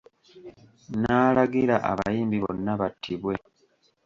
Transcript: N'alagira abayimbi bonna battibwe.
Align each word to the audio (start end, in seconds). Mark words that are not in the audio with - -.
N'alagira 0.99 1.75
abayimbi 1.91 2.37
bonna 2.43 2.73
battibwe. 2.79 3.33